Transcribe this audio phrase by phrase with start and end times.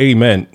[0.00, 0.46] Amen.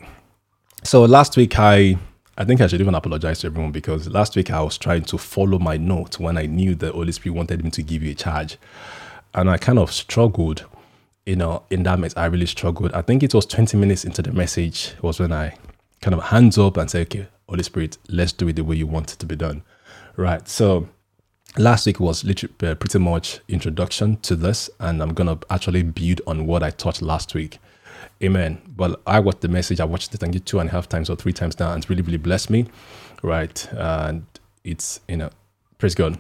[0.84, 1.98] So last week I
[2.40, 5.18] I think I should even apologize to everyone because last week I was trying to
[5.18, 8.16] follow my note when I knew the Holy Spirit wanted me to give you a
[8.16, 8.58] charge.
[9.34, 10.66] And I kind of struggled,
[11.26, 12.16] you know, in that mess.
[12.16, 12.94] I really struggled.
[12.94, 15.56] I think it was 20 minutes into the message was when I
[16.02, 18.88] kind of hands up and say, okay, Holy Spirit, let's do it the way you
[18.88, 19.64] want it to be done.
[20.16, 20.48] Right.
[20.48, 20.88] So
[21.58, 26.22] last week was literally uh, pretty much introduction to this and i'm gonna actually build
[26.28, 27.58] on what i taught last week
[28.24, 30.90] amen well i watched the message i watched it and get two and a half
[30.90, 32.66] times or three times now and it's really really blessed me
[33.24, 34.26] right and
[34.64, 35.30] it's you know
[35.78, 36.18] praise god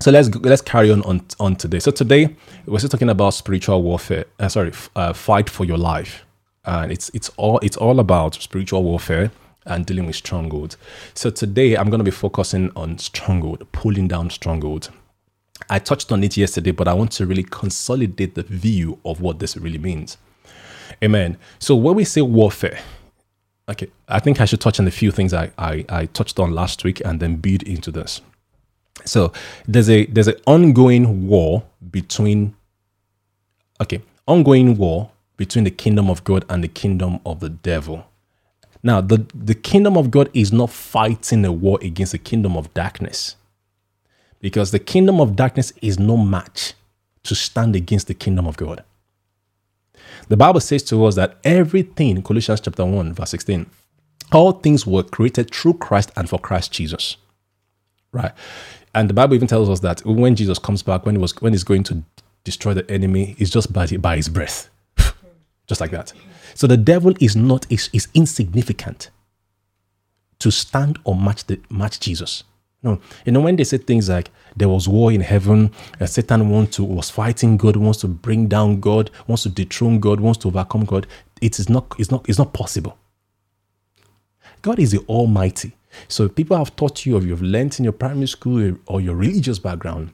[0.00, 2.34] so let's let's carry on on, on today so today
[2.66, 6.24] we're still talking about spiritual warfare uh, sorry uh, fight for your life
[6.64, 9.30] and it's it's all it's all about spiritual warfare
[9.68, 10.76] and dealing with strongholds.
[11.14, 14.90] So today I'm going to be focusing on stronghold, pulling down strongholds.
[15.68, 19.38] I touched on it yesterday, but I want to really consolidate the view of what
[19.38, 20.16] this really means.
[21.02, 21.36] Amen.
[21.58, 22.78] So when we say warfare,
[23.68, 26.52] okay, I think I should touch on a few things I, I, I touched on
[26.52, 28.20] last week and then build into this.
[29.04, 29.32] So
[29.66, 32.56] there's a there's an ongoing war between
[33.80, 38.06] okay, ongoing war between the kingdom of God and the kingdom of the devil.
[38.82, 42.72] Now, the, the kingdom of God is not fighting a war against the kingdom of
[42.74, 43.36] darkness
[44.40, 46.74] because the kingdom of darkness is no match
[47.24, 48.84] to stand against the kingdom of God.
[50.28, 53.66] The Bible says to us that everything, Colossians chapter 1, verse 16,
[54.32, 57.16] all things were created through Christ and for Christ Jesus.
[58.12, 58.32] Right?
[58.94, 61.52] And the Bible even tells us that when Jesus comes back, when he was when
[61.52, 62.02] he's going to
[62.44, 64.70] destroy the enemy, it's just by, by his breath.
[65.66, 66.12] just like that.
[66.54, 69.10] So the devil is not is, is insignificant
[70.38, 72.44] to stand or match the match Jesus.
[72.82, 76.50] No, you know when they say things like there was war in heaven, uh, Satan
[76.50, 80.38] wants to was fighting God, wants to bring down God, wants to dethrone God, wants
[80.40, 81.06] to overcome God.
[81.40, 81.94] It is not.
[81.98, 82.28] It's not.
[82.28, 82.98] It's not possible.
[84.62, 85.72] God is the Almighty.
[86.08, 89.58] So people have taught you, or you've learned in your primary school or your religious
[89.58, 90.12] background,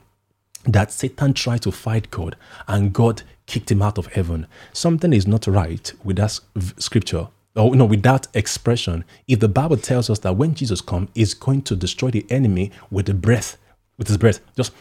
[0.65, 2.35] that Satan tried to fight God
[2.67, 4.47] and God kicked him out of heaven.
[4.73, 6.39] Something is not right with that
[6.77, 9.05] scripture or no, with that expression.
[9.27, 12.71] If the Bible tells us that when Jesus comes, is going to destroy the enemy
[12.91, 13.57] with the breath,
[13.97, 14.73] with his breath, just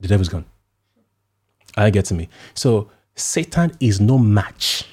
[0.00, 0.44] the devil's gone.
[1.76, 2.28] I get to me.
[2.54, 4.84] So Satan is no match.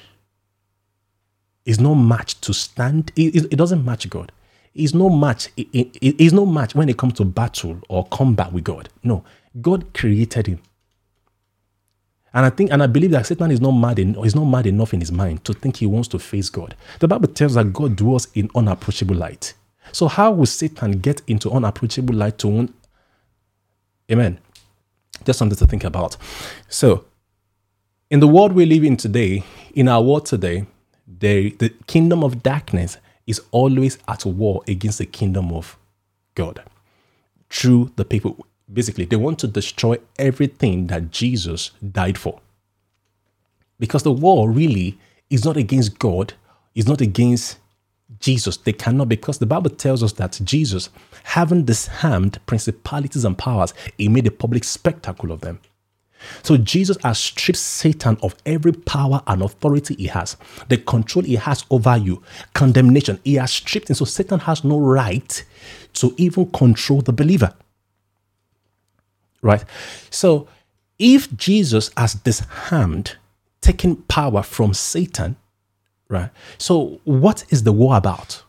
[1.64, 3.10] Is no match to stand.
[3.16, 4.30] It, doesn't match God.
[4.74, 5.48] Is no match.
[5.56, 8.88] It, it, is no match when it comes to battle or combat with God.
[9.02, 9.24] No,
[9.60, 10.60] God created him.
[12.32, 14.66] And I think and I believe that Satan is not mad in, is not mad
[14.66, 16.76] enough in his mind to think he wants to face God.
[17.00, 19.54] The Bible tells that God dwells in unapproachable light.
[19.92, 22.68] So how will Satan get into unapproachable light to
[24.10, 24.38] Amen.
[25.24, 26.16] Just something to think about.
[26.68, 27.04] So
[28.10, 29.44] in the world we live in today,
[29.74, 30.66] in our world today,
[31.06, 35.76] the, the kingdom of darkness is always at war against the kingdom of
[36.34, 36.62] God
[37.50, 42.40] through the people basically, they want to destroy everything that Jesus died for.
[43.78, 44.98] Because the war really
[45.30, 46.34] is not against God,
[46.74, 47.58] is not against
[48.20, 48.56] Jesus.
[48.56, 50.88] They cannot, because the Bible tells us that Jesus,
[51.26, 55.60] having disarmed principalities and powers, he made a public spectacle of them.
[56.42, 60.36] So Jesus has stripped Satan of every power and authority he has,
[60.68, 62.22] the control he has over you,
[62.54, 63.20] condemnation.
[63.22, 63.94] He has stripped him.
[63.94, 65.44] So Satan has no right
[65.94, 67.54] to even control the believer
[69.46, 69.64] right?
[70.10, 70.48] So
[70.98, 73.16] if Jesus has disarmed,
[73.60, 75.36] taken power from Satan,
[76.08, 76.30] right?
[76.58, 78.42] So what is the war about?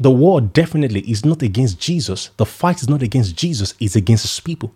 [0.00, 2.30] The war definitely is not against Jesus.
[2.36, 4.74] The fight is not against Jesus, it's against his people.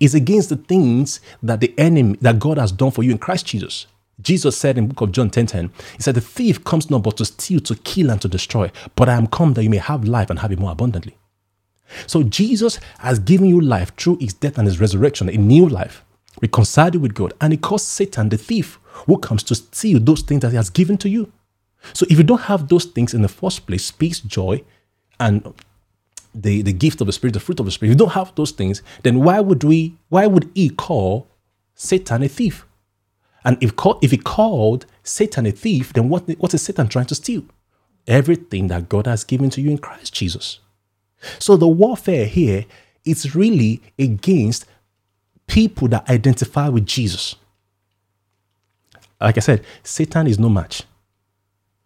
[0.00, 3.46] It's against the things that the enemy that God has done for you in Christ
[3.46, 3.86] Jesus.
[4.20, 7.16] Jesus said in book of John 10 10, He said, The thief comes not but
[7.18, 8.70] to steal, to kill, and to destroy.
[8.94, 11.16] But I am come that you may have life and have it more abundantly.
[12.06, 16.04] So Jesus has given you life through his death and his resurrection, a new life,
[16.40, 17.34] reconciled with God.
[17.40, 20.70] And it caused Satan, the thief, who comes to steal those things that he has
[20.70, 21.32] given to you.
[21.92, 24.62] So if you don't have those things in the first place, peace, joy,
[25.20, 25.52] and
[26.34, 28.34] the, the gift of the Spirit, the fruit of the Spirit, if you don't have
[28.34, 31.28] those things, then why would we, why would he call
[31.74, 32.66] Satan a thief?
[33.44, 33.72] And if,
[34.02, 37.44] if he called Satan a thief, then what, what is Satan trying to steal?
[38.06, 40.60] Everything that God has given to you in Christ Jesus.
[41.38, 42.64] So the warfare here
[43.04, 44.66] is really against
[45.46, 47.36] people that identify with Jesus.
[49.20, 50.82] Like I said, Satan is no match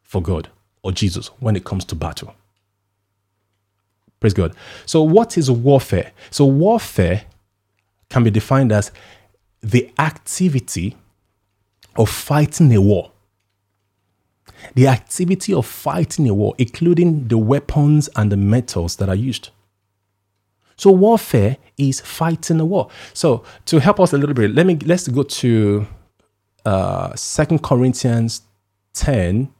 [0.08, 0.50] for God
[0.82, 2.34] or Jesus when it comes to battle.
[4.20, 4.54] Praise God.
[4.86, 6.12] So, what is warfare?
[6.30, 7.24] So, warfare
[8.10, 8.90] can be defined as
[9.62, 10.96] the activity
[11.96, 13.12] of fighting a war.
[14.74, 19.50] the activity of fighting a war, including the weapons and the metals that are used.
[20.76, 22.88] So warfare is fighting a war.
[23.14, 25.86] So to help us a little bit, let me let's go to
[26.64, 28.42] uh Second Corinthians
[28.94, 29.52] 10,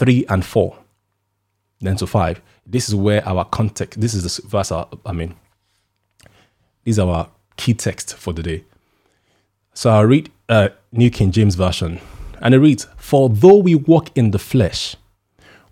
[0.00, 0.78] 3 and 4.
[1.82, 2.40] Then to 5.
[2.66, 5.36] This is where our context, this is the verse, I mean,
[6.84, 8.64] this is our key text for the day.
[9.74, 12.00] So I'll read uh, New King James Version.
[12.40, 14.96] And it reads, For though we walk in the flesh,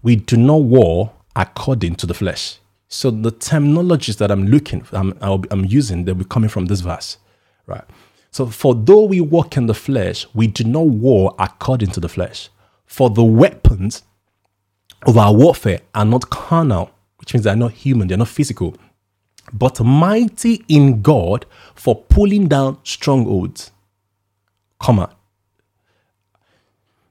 [0.03, 2.59] we do not war according to the flesh.
[2.89, 7.17] So the terminologies that I'm looking, I'm, I'm using, they'll be coming from this verse,
[7.67, 7.85] right?
[8.31, 12.11] So for though we walk in the flesh, we do not war according to the
[12.11, 12.51] flesh.
[12.85, 14.03] For the weapons
[15.07, 18.77] of our warfare are not carnal, which means they're not human, they're not physical,
[19.53, 23.71] but mighty in God for pulling down strongholds.
[24.81, 25.11] Comma.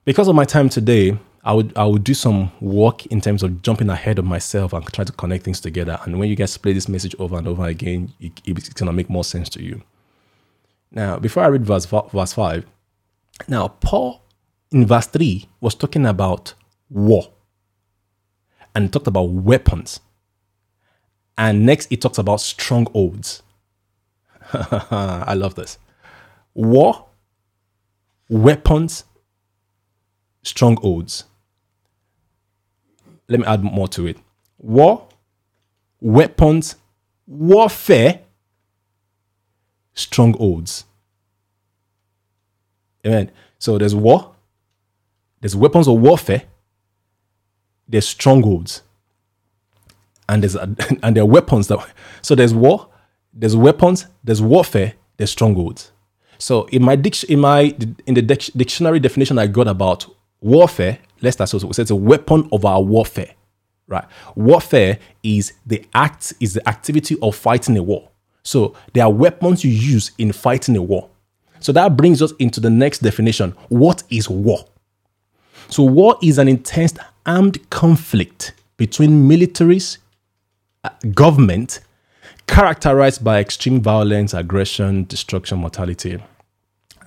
[0.04, 3.62] Because of my time today, I would I would do some work in terms of
[3.62, 5.98] jumping ahead of myself and try to connect things together.
[6.04, 9.08] And when you guys play this message over and over again, it, it's gonna make
[9.08, 9.82] more sense to you.
[10.90, 12.66] Now, before I read verse verse five,
[13.46, 14.22] now Paul
[14.70, 16.54] in verse three was talking about
[16.90, 17.30] war,
[18.78, 19.98] and talked about weapons,
[21.36, 23.42] and next it talks about strongholds.
[24.52, 25.78] I love this.
[26.54, 27.06] War,
[28.28, 29.02] weapons,
[30.44, 31.24] strongholds.
[33.28, 34.18] Let me add more to it.
[34.58, 35.08] War,
[36.00, 36.76] weapons,
[37.26, 38.20] warfare,
[39.92, 40.84] strongholds.
[43.04, 43.32] Amen.
[43.58, 44.36] So there's war,
[45.40, 46.44] there's weapons of warfare,
[47.88, 48.82] there's strongholds,
[50.28, 50.54] and there's
[51.02, 51.86] and there are weapons that.
[52.22, 52.88] So there's war,
[53.32, 55.92] there's weapons, there's warfare, there's strongholds.
[56.38, 57.74] So in my in my
[58.06, 60.06] in the dic- dictionary definition I got about
[60.40, 61.50] warfare, let's start.
[61.50, 63.34] So it's a weapon of our warfare,
[63.88, 64.04] right?
[64.36, 68.08] Warfare is the act, is the activity of fighting a war.
[68.42, 71.10] So there are weapons you use in fighting a war.
[71.60, 73.54] So that brings us into the next definition.
[73.68, 74.64] What is war?
[75.68, 76.94] So war is an intense
[77.28, 79.98] armed conflict between militaries,
[80.82, 81.80] uh, government,
[82.46, 86.18] characterized by extreme violence, aggression, destruction, mortality.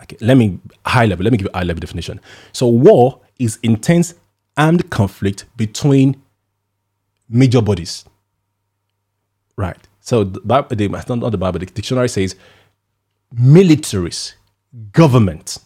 [0.04, 1.24] Okay, let me high level.
[1.24, 2.22] Let me give you a high level definition.
[2.54, 4.14] So war is intense
[4.56, 6.22] armed conflict between
[7.28, 8.06] major bodies.
[9.58, 9.88] Right.
[10.02, 12.36] So the Bible, the, not the Bible, the dictionary says
[13.36, 14.34] militaries,
[14.92, 15.58] government.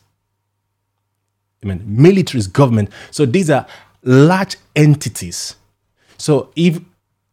[1.63, 2.90] I mean, militaries, government.
[3.12, 3.66] So these are
[4.06, 5.56] large entities.
[6.18, 6.80] So if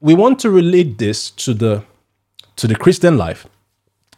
[0.00, 1.84] we want to relate this to the
[2.56, 3.46] to the Christian life,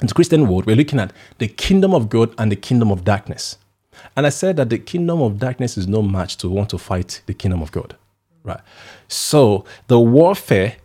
[0.00, 3.58] the Christian world, we're looking at the kingdom of God and the kingdom of darkness.
[4.16, 7.22] And I said that the kingdom of darkness is no match to want to fight
[7.26, 7.96] the kingdom of God.
[8.42, 8.60] Right.
[9.08, 10.76] So the warfare,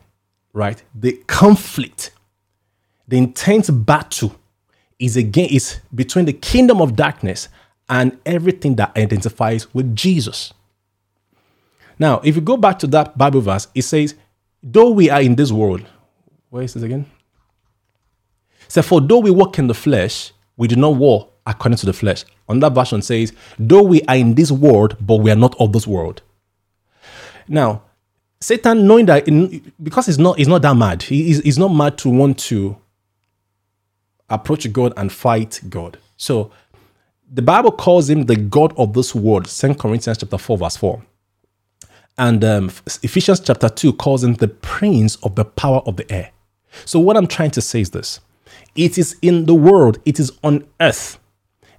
[0.54, 2.12] right, the conflict,
[3.07, 4.36] the intense battle
[5.00, 7.50] is again is between the kingdom of darkness
[7.89, 10.54] and everything that identifies with Jesus.
[12.00, 14.16] Now, if you go back to that Bible verse, it says,
[14.63, 15.86] though we are in this world,
[16.50, 17.06] where is this again?
[18.69, 21.94] So, for though we walk in the flesh, we do not war according to the
[21.94, 22.24] flesh.
[22.48, 25.74] On that version says, though we are in this world, but we are not of
[25.74, 26.22] this world.
[27.48, 27.84] Now,
[28.39, 31.70] Satan, knowing that in, because he's not, he's not that mad, he, he's, he's not
[31.70, 32.77] mad to want to
[34.29, 35.98] approach God and fight God.
[36.15, 36.51] So
[37.32, 41.03] the Bible calls him the God of this world, 2 Corinthians chapter 4, verse 4.
[42.20, 42.66] And um,
[43.02, 46.32] Ephesians chapter 2 calls him the prince of the power of the air.
[46.84, 48.20] So what I'm trying to say is this.
[48.76, 51.18] It is in the world, it is on earth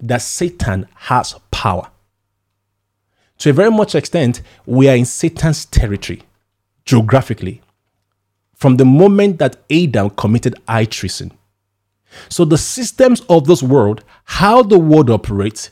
[0.01, 1.91] that Satan has power.
[3.39, 6.23] To a very much extent, we are in Satan's territory
[6.87, 7.61] geographically
[8.55, 11.33] from the moment that Adam committed high treason.
[12.31, 15.71] So the systems of this world, how the world operates,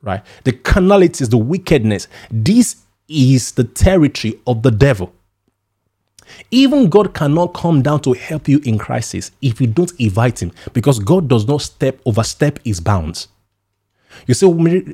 [0.00, 0.24] right?
[0.44, 5.12] The carnalities, the wickedness, this is the territory of the devil.
[6.50, 10.52] Even God cannot come down to help you in crisis if you don't invite him
[10.72, 13.28] because God does not step overstep his bounds.
[14.26, 14.46] You see,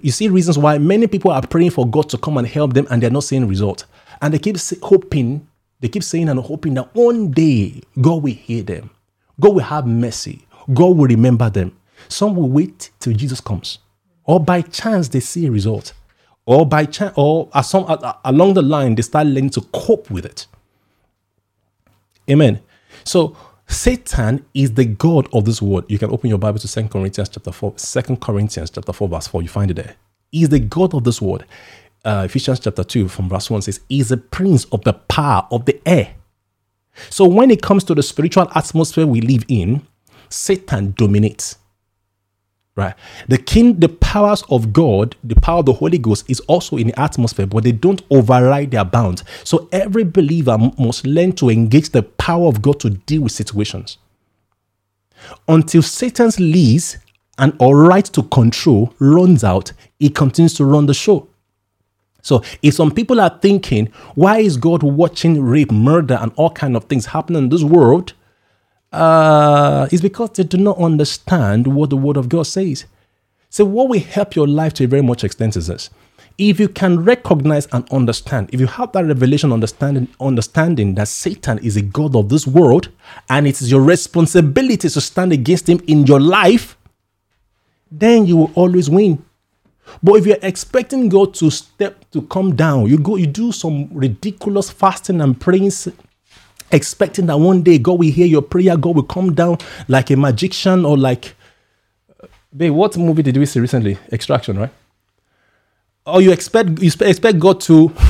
[0.03, 2.87] you see reasons why many people are praying for God to come and help them
[2.91, 3.85] and they're not seeing results.
[4.21, 5.47] And they keep hoping,
[5.81, 8.91] they keep saying and hoping that one day God will hear them.
[9.41, 10.47] God will have mercy.
[10.73, 11.77] God will remember them.
[12.09, 13.79] Some will wait till Jesus comes.
[14.25, 15.93] Or by chance they see a result.
[16.47, 17.87] Or by chance, or some,
[18.25, 20.47] along the line, they start learning to cope with it.
[22.31, 22.61] Amen.
[23.05, 23.37] So
[23.67, 25.85] Satan is the God of this world.
[25.89, 29.27] You can open your Bible to 2 Corinthians chapter 4, 2 Corinthians chapter 4, verse
[29.29, 29.43] 4.
[29.43, 29.97] You find it there.
[30.33, 31.45] He is the God of this world.
[32.05, 35.65] uh, Ephesians chapter 2 from verse 1 says, He's a prince of the power of
[35.65, 36.15] the air.
[37.11, 39.87] So when it comes to the spiritual atmosphere we live in,
[40.29, 41.59] Satan dominates.
[42.77, 42.95] Right?
[43.29, 46.89] The king, the powers of God, the power of the Holy Ghost is also in
[46.89, 49.23] the atmosphere, but they don't override their bounds.
[49.45, 53.99] So every believer must learn to engage the power of God to deal with situations.
[55.47, 56.99] Until Satan's lease
[57.39, 61.29] and or right to control runs out, he continues to run the show.
[62.23, 66.75] So if some people are thinking, why is God watching rape, murder, and all kind
[66.77, 68.15] of things happening in this world?
[68.95, 72.85] Uh, it's because they do not understand what the Word of God says.
[73.51, 75.91] So what will help your life to a very much extent is this.
[76.39, 81.59] If you can recognize and understand, if you have that revelation understanding, understanding that Satan
[81.59, 82.89] is a God of this world
[83.29, 86.77] and it is your responsibility to stand against him in your life,
[87.91, 89.25] then you will always win.
[90.03, 93.89] But if you're expecting God to step to come down, you go, you do some
[93.93, 95.73] ridiculous fasting and praying,
[96.73, 100.17] expecting that one day God will hear your prayer, God will come down like a
[100.17, 101.35] magician or like.
[102.57, 103.99] Babe, what movie did we see recently?
[104.13, 104.71] Extraction, right?
[106.07, 107.93] Or you expect you expect God to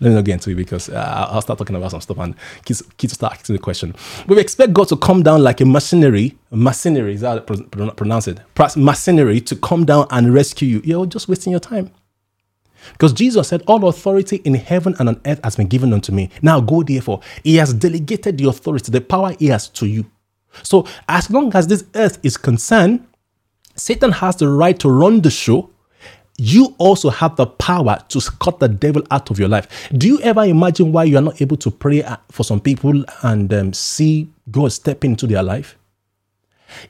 [0.00, 2.34] let me not get into it because uh, I'll start talking about some stuff and
[2.64, 3.94] kids, kids start asking the question.
[4.26, 7.46] We expect God to come down like a machinery, machinery, is that
[7.96, 8.40] pronounce it?
[8.76, 10.80] Machinery to come down and rescue you.
[10.84, 11.90] You're just wasting your time.
[12.92, 16.30] Because Jesus said, All authority in heaven and on earth has been given unto me.
[16.42, 17.20] Now go therefore.
[17.44, 20.06] He has delegated the authority, the power he has to you.
[20.62, 23.06] So as long as this earth is concerned,
[23.74, 25.70] Satan has the right to run the show
[26.38, 29.90] you also have the power to cut the devil out of your life.
[29.92, 33.04] Do you ever imagine why you are not able to pray uh, for some people
[33.22, 35.76] and um, see God step into their life?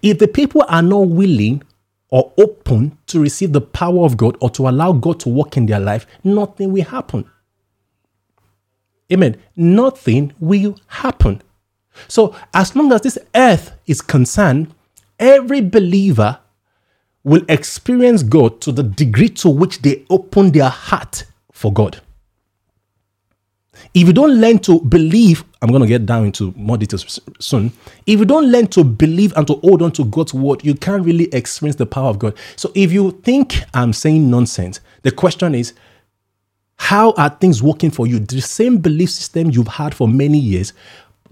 [0.02, 1.62] If the people are not willing
[2.10, 5.66] or open to receive the power of God or to allow God to work in
[5.66, 7.28] their life, nothing will happen.
[9.12, 9.36] Amen.
[9.56, 11.42] Nothing will happen.
[12.06, 14.74] So, as long as this earth is concerned,
[15.18, 16.38] every believer
[17.24, 22.00] will experience God to the degree to which they open their heart for God.
[23.94, 27.72] If you don't learn to believe, I'm going to get down into more details soon.
[28.06, 31.04] If you don't learn to believe and to hold on to God's word, you can't
[31.04, 32.36] really experience the power of God.
[32.56, 35.74] So if you think I'm saying nonsense, the question is,
[36.76, 38.20] how are things working for you?
[38.20, 40.72] The same belief system you've had for many years,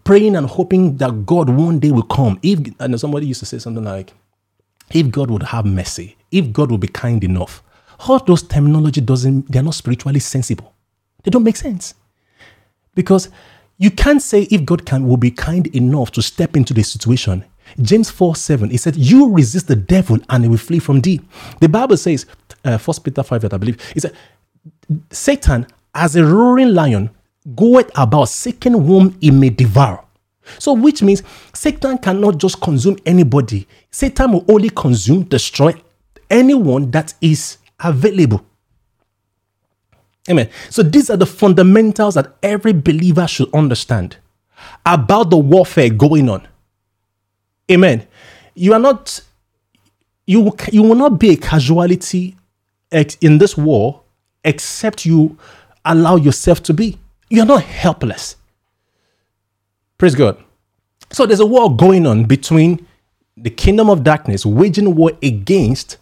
[0.03, 2.39] praying and hoping that God one day will come.
[2.43, 4.13] If and somebody used to say something like,
[4.93, 7.63] if God would have mercy, if God would be kind enough,
[8.09, 10.75] all those terminology doesn't, they're not spiritually sensible.
[11.23, 11.95] They don't make sense.
[12.97, 13.29] Because
[13.79, 17.45] you can't say if God can will be kind enough to step into the situation.
[17.81, 21.21] James 4 7, he said, You resist the devil and he will flee from thee.
[21.61, 22.27] The Bible says,
[22.65, 24.15] uh, 1 Peter 5, that I believe, he said,
[25.11, 27.11] Satan, as a roaring lion,
[27.55, 30.05] goeth about seeking whom he may devour.
[30.59, 31.23] So, which means
[31.53, 33.67] Satan cannot just consume anybody.
[33.91, 35.75] Satan will only consume, destroy
[36.31, 38.45] anyone that is available.
[40.29, 40.51] Amen.
[40.71, 44.17] So, these are the fundamentals that every believer should understand
[44.85, 46.47] about the warfare going on.
[47.71, 48.07] Amen.
[48.55, 49.21] You are not,
[50.27, 52.37] you, you will not be a casualty
[53.21, 54.03] in this war
[54.45, 55.37] except you
[55.85, 56.99] allow yourself to be.
[57.29, 58.37] You are not helpless.
[59.99, 60.43] Praise God.
[61.13, 62.87] So there's a war going on between
[63.37, 65.99] the kingdom of darkness waging war against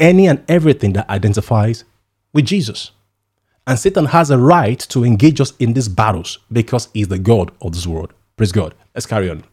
[0.00, 1.84] any and everything that identifies
[2.32, 2.90] with Jesus.
[3.66, 7.52] And Satan has a right to engage us in these battles because he's the God
[7.60, 8.12] of this world.
[8.36, 8.74] Praise God.
[8.94, 9.44] Let's carry on.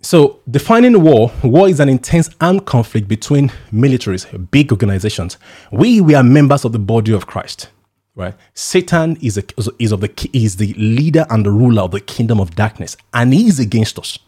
[0.00, 5.38] So, defining war, war is an intense armed conflict between militaries, big organizations.
[5.70, 7.68] We, we are members of the body of Christ
[8.14, 8.34] right?
[8.54, 9.44] Satan is a,
[9.78, 13.32] is of the is the leader and the ruler of the kingdom of darkness, and
[13.32, 14.18] he is against us.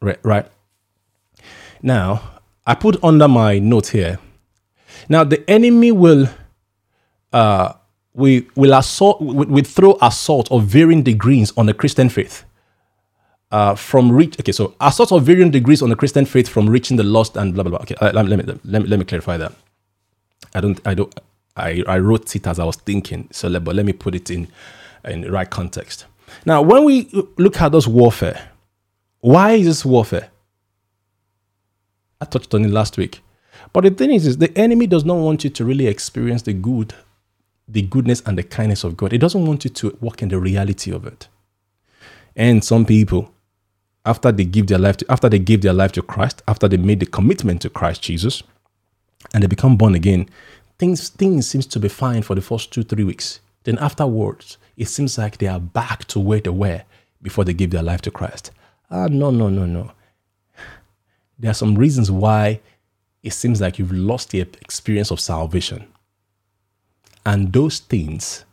[0.00, 0.46] Right, right.
[1.82, 2.22] Now,
[2.66, 4.18] I put under my note here.
[5.08, 6.28] Now, the enemy will,
[7.34, 7.74] uh,
[8.14, 12.44] we will assault, we, we throw assault of varying degrees on the Christian faith.
[13.50, 16.96] Uh, from reach, okay, so assault of varying degrees on the Christian faith from reaching
[16.96, 17.80] the lost and blah blah blah.
[17.82, 19.52] Okay, uh, let, me, let me let me clarify that.
[20.54, 21.14] I don't I don't
[21.56, 23.28] I, I wrote it as I was thinking.
[23.30, 24.48] So, let, but let me put it in
[25.04, 26.06] in the right context.
[26.46, 28.48] Now, when we look at this warfare,
[29.20, 30.30] why is this warfare?
[32.20, 33.20] I touched on it last week.
[33.72, 36.52] But the thing is, is the enemy does not want you to really experience the
[36.54, 36.94] good,
[37.66, 39.12] the goodness and the kindness of God.
[39.12, 41.28] It doesn't want you to walk in the reality of it.
[42.36, 43.32] And some people,
[44.04, 46.76] after they give their life to, after they give their life to Christ, after they
[46.76, 48.42] made the commitment to Christ Jesus,
[49.32, 50.28] and they become born again,
[50.78, 53.40] things things seems to be fine for the first two three weeks.
[53.62, 56.82] Then afterwards, it seems like they are back to where they were
[57.22, 58.50] before they gave their life to Christ.
[58.90, 59.92] Ah, no, no, no, no.
[61.38, 62.60] There are some reasons why
[63.22, 65.86] it seems like you've lost the experience of salvation.
[67.26, 68.44] And those things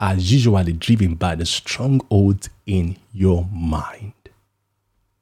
[0.00, 4.12] are usually driven by the strongholds in your mind.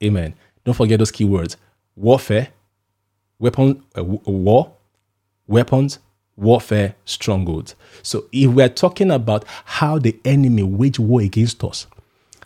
[0.02, 0.34] Amen.
[0.64, 1.56] Don't forget those keywords
[1.94, 2.48] warfare,
[3.38, 4.72] weapon, uh, war,
[5.46, 5.98] weapons,
[6.36, 7.74] warfare, strongholds.
[8.02, 11.86] So if we're talking about how the enemy wage war against us,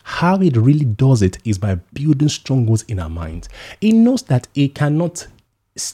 [0.03, 3.49] how it really does it is by building strongholds in our minds.
[3.81, 5.27] It knows that it cannot,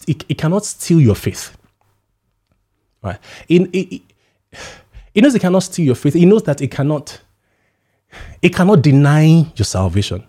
[0.07, 1.57] it, cannot steal your faith.
[3.03, 3.19] Right?
[3.49, 4.01] In it,
[5.13, 6.13] it knows it cannot steal your faith.
[6.13, 7.21] He knows that it cannot,
[8.41, 9.25] it cannot deny
[9.55, 10.23] your salvation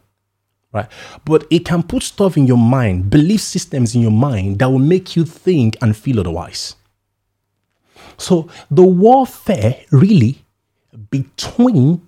[0.72, 0.90] right?
[1.24, 4.78] But it can put stuff in your mind, belief systems in your mind that will
[4.78, 6.76] make you think and feel otherwise.
[8.16, 10.44] So the warfare really
[11.10, 12.06] between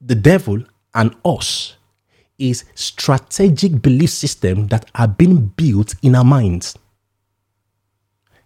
[0.00, 0.62] the devil
[0.94, 1.76] and us
[2.38, 6.76] is strategic belief system that are being built in our minds.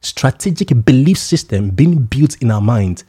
[0.03, 3.05] Strategic belief system being built in our mind.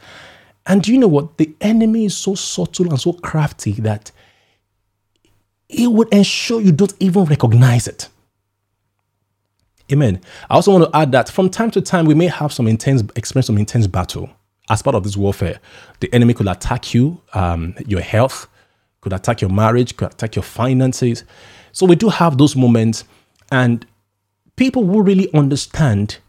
[0.65, 1.37] And you know what?
[1.37, 4.11] The enemy is so subtle and so crafty that
[5.69, 8.09] it would ensure you don't even recognize it.
[9.91, 10.21] Amen.
[10.49, 13.03] I also want to add that from time to time, we may have some intense
[13.15, 14.29] experience, some intense battle
[14.69, 15.59] as part of this warfare.
[15.99, 18.47] The enemy could attack you, um, your health,
[19.01, 21.25] could attack your marriage, could attack your finances.
[21.73, 23.03] So we do have those moments,
[23.51, 23.85] and
[24.55, 26.19] people will really understand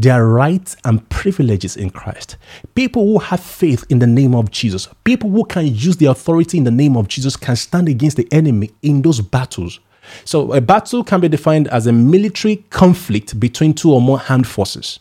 [0.00, 2.36] their rights and privileges in Christ.
[2.74, 6.56] People who have faith in the name of Jesus, people who can use the authority
[6.56, 9.78] in the name of Jesus, can stand against the enemy in those battles.
[10.24, 14.48] So, a battle can be defined as a military conflict between two or more armed
[14.48, 15.00] forces.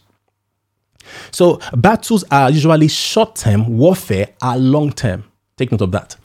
[1.31, 5.23] So, battles are usually short term, warfare are long term.
[5.55, 6.17] Take note of that.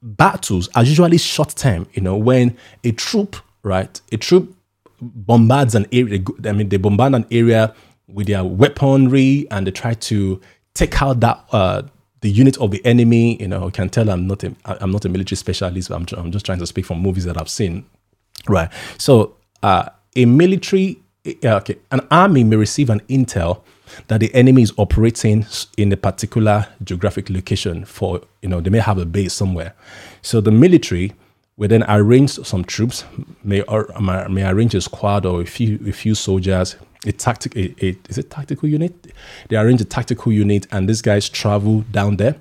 [0.00, 4.56] Battles are usually short term, you know, when a troop, right, a troop
[5.00, 7.74] bombards an area, I mean, they bombard an area
[8.08, 10.40] with their weaponry and they try to
[10.74, 11.82] take out that uh,
[12.20, 13.36] the unit of the enemy.
[13.40, 15.88] You know, you can tell I'm not a I'm not a military specialist.
[15.88, 17.84] But I'm I'm just trying to speak from movies that I've seen.
[18.48, 18.70] Right.
[18.98, 21.00] So uh, a military,
[21.44, 23.62] uh, okay, an army may receive an intel
[24.08, 25.44] that the enemy is operating
[25.76, 29.74] in a particular geographic location for you know they may have a base somewhere.
[30.22, 31.12] So the military
[31.56, 33.04] will then arrange some troops,
[33.44, 33.88] may or
[34.28, 38.18] may arrange a squad or a few a few soldiers a tactic a, a, is
[38.18, 39.12] it tactical unit?
[39.48, 42.36] They arrange a tactical unit and these guys travel down there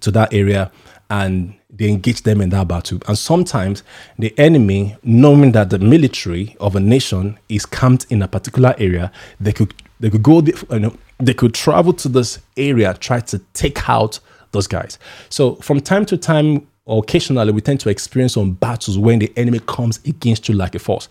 [0.00, 0.70] to that area
[1.10, 2.98] and they engage them in that battle.
[3.08, 3.82] And sometimes
[4.18, 9.10] the enemy knowing that the military of a nation is camped in a particular area
[9.40, 13.38] they could they could go you know they could travel to this area try to
[13.54, 14.20] take out
[14.52, 14.98] those guys.
[15.28, 19.60] So from time to time occasionally we tend to experience some battles when the enemy
[19.60, 21.08] comes against you like a force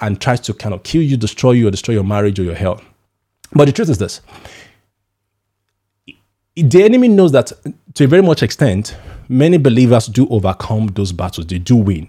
[0.00, 2.54] and tries to kind of kill you, destroy you, or destroy your marriage or your
[2.54, 2.82] health.
[3.52, 4.20] But the truth is this
[6.62, 7.52] the enemy knows that
[7.94, 8.96] to a very much extent,
[9.28, 12.08] many believers do overcome those battles, they do win.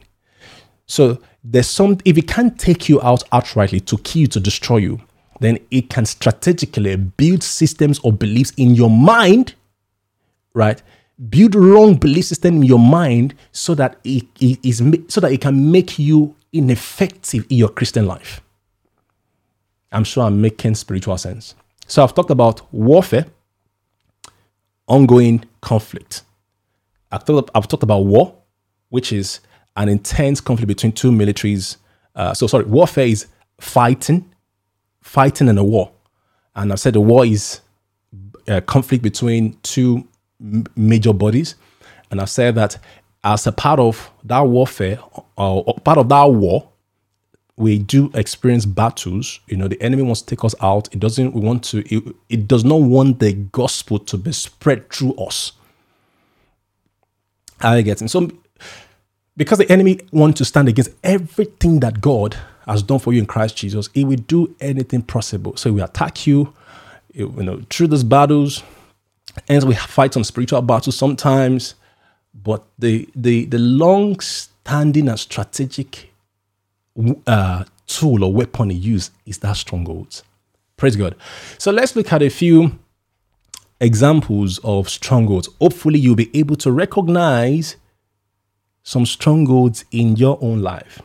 [0.88, 4.78] So there's some, if it can't take you out outrightly to kill you, to destroy
[4.78, 5.02] you,
[5.40, 9.54] then it can strategically build systems or beliefs in your mind,
[10.54, 10.82] right?
[11.30, 15.42] Build wrong belief system in your mind so that it, it is so that it
[15.42, 18.42] can make you ineffective in your Christian life.
[19.92, 21.56] I'm sure I'm making spiritual sense.
[21.88, 23.26] So I've talked about warfare,
[24.88, 26.24] ongoing conflict.
[27.12, 28.36] I've talked, I've talked about war,
[28.90, 29.40] which is
[29.76, 31.78] an intense conflict between two militaries.
[32.16, 33.28] Uh, so sorry, warfare is
[33.60, 34.30] fighting,
[35.02, 35.92] fighting in a war.
[36.56, 37.62] And I've said the war is
[38.48, 40.08] a conflict between two
[40.76, 41.56] major bodies.
[42.12, 42.78] And I've said that
[43.24, 45.00] as a part of that warfare
[45.36, 46.70] or, part of that war,
[47.58, 49.42] we do experience battles.
[49.48, 50.94] You know, the enemy wants to take us out.
[50.94, 54.90] It doesn't we want to, it, it does not want the gospel to be spread
[54.90, 55.52] through us.
[57.62, 58.10] I get it.
[58.10, 58.32] So,
[59.36, 63.26] because the enemy wants to stand against everything that God has done for you in
[63.26, 65.58] Christ Jesus, he will do anything possible.
[65.58, 66.54] So, we attack you,
[67.14, 68.64] you know, through these battles,
[69.50, 71.76] and we fight some spiritual battles sometimes
[72.44, 76.12] but the the the long standing and strategic
[77.28, 80.24] uh, tool or weapon he used is that strongholds.
[80.78, 81.16] Praise God.
[81.58, 82.80] So let's look at a few
[83.82, 85.50] examples of strongholds.
[85.60, 87.76] Hopefully, you'll be able to recognize
[88.84, 91.02] some strongholds in your own life.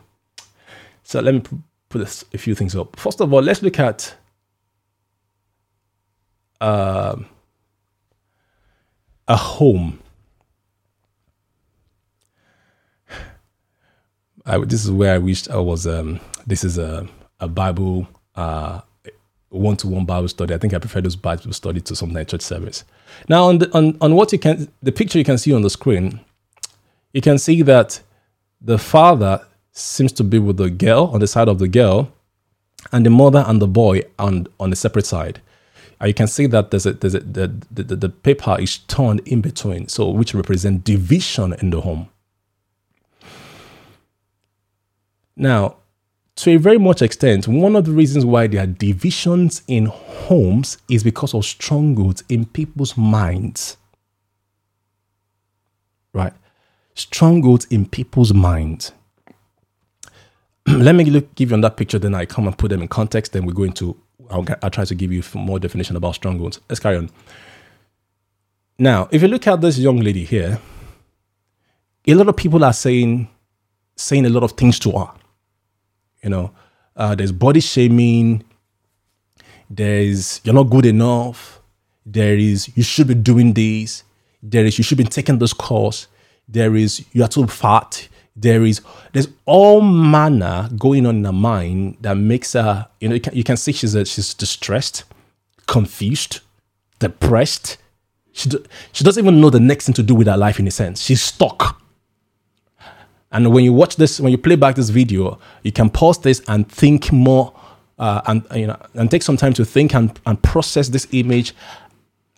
[1.02, 1.42] So let me
[1.88, 2.96] put a few things up.
[2.96, 4.14] First of all, let's look at
[6.60, 7.16] uh,
[9.28, 10.00] a home.
[14.46, 15.86] I, this is where I wished I was.
[15.86, 17.08] Um, this is a,
[17.40, 18.06] a Bible,
[19.50, 20.54] one to one Bible study.
[20.54, 22.84] I think I prefer those Bible study to something like church service.
[23.28, 25.70] Now, on, the, on, on what you can, the picture you can see on the
[25.70, 26.20] screen,
[27.12, 28.00] you can see that
[28.60, 32.12] the father seems to be with the girl on the side of the girl,
[32.92, 35.40] and the mother and the boy on, on the separate side.
[36.00, 39.20] And you can see that there's a, there's a, the, the, the paper is torn
[39.26, 42.08] in between, so which represent division in the home.
[45.36, 45.76] Now,
[46.36, 50.78] to a very much extent, one of the reasons why there are divisions in homes
[50.88, 53.76] is because of strongholds in people's minds.
[56.12, 56.32] Right?
[56.94, 58.92] Strongholds in people's minds.
[60.66, 62.88] Let me look, give you on that picture, then I come and put them in
[62.88, 63.32] context.
[63.32, 63.96] Then we go into,
[64.30, 66.60] I'll, I'll try to give you more definition about strongholds.
[66.68, 67.10] Let's carry on.
[68.78, 70.60] Now, if you look at this young lady here,
[72.06, 73.28] a lot of people are saying,
[73.96, 75.10] saying a lot of things to her
[76.24, 76.50] you know,
[76.96, 78.42] uh, there's body shaming.
[79.70, 81.60] There's you're not good enough.
[82.06, 84.02] There is you should be doing this.
[84.42, 86.08] There is you should be taking this course.
[86.48, 88.08] There is you are too fat.
[88.36, 88.80] There is
[89.12, 93.34] there's all manner going on in her mind that makes her you know you can,
[93.36, 95.04] you can see she's a, she's distressed,
[95.66, 96.40] confused,
[96.98, 97.76] depressed.
[98.32, 100.66] She, do, she doesn't even know the next thing to do with her life in
[100.66, 101.02] a sense.
[101.02, 101.80] She's stuck.
[103.34, 106.40] And when you watch this, when you play back this video, you can pause this
[106.46, 107.52] and think more,
[107.98, 111.52] uh, and you know, and take some time to think and, and process this image,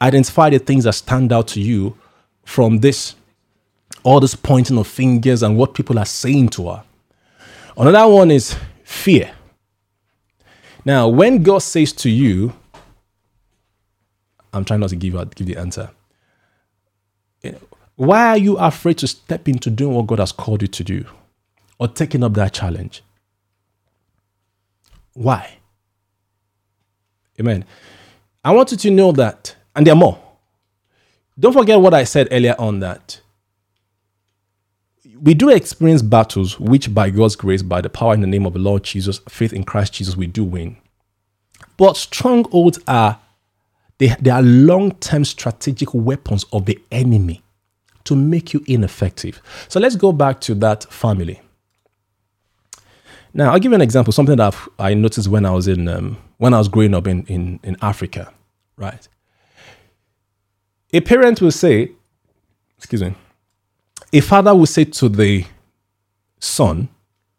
[0.00, 1.96] identify the things that stand out to you
[2.44, 3.14] from this,
[4.04, 6.82] all this pointing of fingers and what people are saying to her.
[7.76, 9.30] Another one is fear.
[10.86, 12.54] Now, when God says to you,
[14.54, 15.90] I'm trying not to give out give the answer.
[17.96, 21.04] Why are you afraid to step into doing what God has called you to do
[21.78, 23.02] or taking up that challenge?
[25.14, 25.58] Why?
[27.40, 27.64] Amen.
[28.44, 30.22] I want you to know that, and there are more.
[31.38, 33.20] Don't forget what I said earlier on that
[35.20, 38.52] we do experience battles which, by God's grace, by the power in the name of
[38.52, 40.76] the Lord Jesus, faith in Christ Jesus, we do win.
[41.76, 43.20] But strongholds are
[43.98, 47.42] they, they are long-term strategic weapons of the enemy
[48.06, 49.40] to make you ineffective.
[49.68, 51.40] So let's go back to that family.
[53.34, 56.16] Now, I'll give you an example, something that I noticed when I was in um,
[56.38, 58.32] when I was growing up in, in, in Africa,
[58.76, 59.06] right?
[60.92, 61.92] A parent will say,
[62.78, 63.14] excuse me,
[64.12, 65.44] a father will say to the
[66.38, 66.88] son, and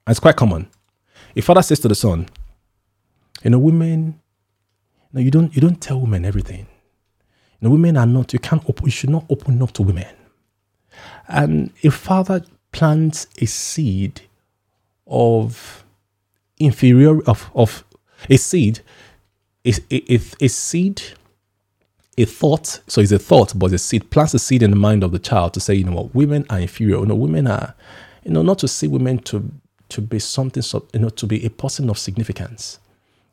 [0.07, 0.69] it's quite common.
[1.35, 2.27] A father says to the son,
[3.43, 4.19] you know, women,
[5.13, 6.67] no, you don't you don't tell women everything.
[7.59, 10.13] You know, women are not, you can't open, you should not open up to women.
[11.27, 14.21] And a father plants a seed
[15.05, 15.83] of
[16.59, 17.83] inferior of, of
[18.29, 18.79] a seed,
[19.65, 21.01] a, a, a seed,
[22.17, 22.81] a thought.
[22.87, 25.19] So it's a thought, but a seed plants a seed in the mind of the
[25.19, 26.99] child to say, you know what, women are inferior.
[26.99, 27.75] You know, women are,
[28.23, 29.51] you know, not to see women to
[29.89, 30.63] to be something,
[30.93, 32.79] you know, to be a person of significance.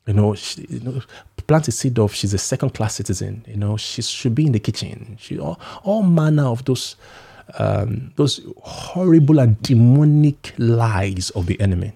[0.07, 1.03] You know, she, you know,
[1.47, 3.45] plant a seed of she's a second class citizen.
[3.49, 5.17] You know, she should be in the kitchen.
[5.19, 6.97] She all, all manner of those
[7.59, 11.93] um, those horrible and demonic lies of the enemy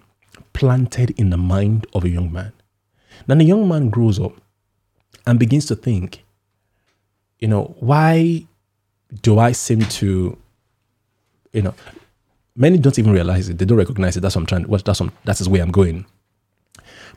[0.52, 2.52] planted in the mind of a young man.
[3.26, 4.32] Then the young man grows up
[5.26, 6.24] and begins to think,
[7.38, 8.46] you know, why
[9.22, 10.37] do I seem to,
[11.52, 11.74] you know,
[12.56, 13.58] many don't even realize it.
[13.58, 14.20] They don't recognize it.
[14.20, 14.68] That's what I'm trying.
[14.68, 16.06] Well, that's what, that's where I'm going.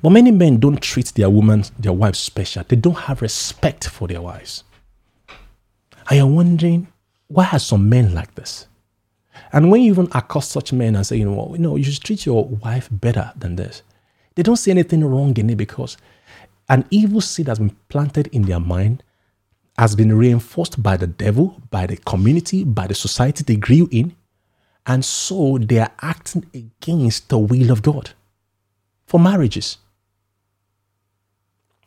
[0.02, 2.64] But many men don't treat their women, their wives special.
[2.68, 4.64] They don't have respect for their wives.
[6.10, 6.88] I am wondering
[7.32, 8.68] why are some men like this?
[9.54, 11.84] And when you even accost such men and say, you know, well, you know, you
[11.86, 13.84] should treat your wife better than this,
[14.36, 15.98] they don't see anything wrong in it because
[16.70, 19.04] an evil seed has been planted in their mind,
[19.78, 24.16] has been reinforced by the devil, by the community, by the society they grew in,
[24.86, 28.12] and so they are acting against the will of God
[29.06, 29.78] for marriages.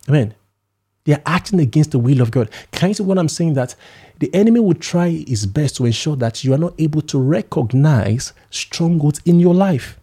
[0.09, 0.35] Amen.
[1.05, 2.51] They are acting against the will of God.
[2.73, 3.55] Can you see what I'm saying?
[3.55, 3.75] That
[4.19, 8.33] the enemy will try his best to ensure that you are not able to recognize
[8.51, 9.99] strongholds in your life.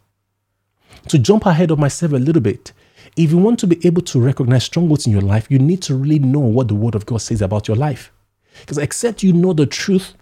[1.07, 2.73] To jump ahead of myself a little bit,
[3.17, 5.95] if you want to be able to recognize strongholds in your life, you need to
[5.95, 8.11] really know what the Word of God says about your life.
[8.59, 10.13] Because except you know the truth,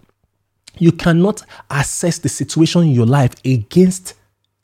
[0.78, 4.14] you cannot assess the situation in your life against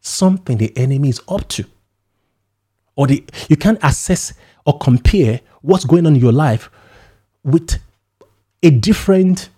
[0.00, 1.64] something the enemy is up to.
[2.94, 4.32] Or the, you can't assess
[4.66, 6.70] or compare what's going on in your life
[7.44, 7.78] with
[8.62, 9.48] a different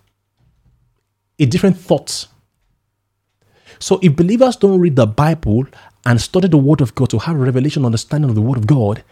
[1.39, 2.27] a different thoughts.
[3.79, 5.65] So if believers don't read the Bible
[6.05, 8.67] and study the Word of God to have a revelation understanding of the Word of
[8.67, 9.03] God,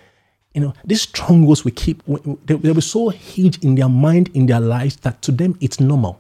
[0.54, 2.04] you know, these strongholds we keep,
[2.46, 5.80] they, they were so huge in their mind, in their lives, that to them it's
[5.80, 6.20] normal.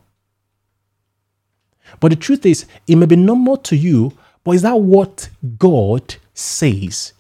[2.00, 4.14] But the truth is, it may be normal to you,
[4.44, 7.14] but is that what God says?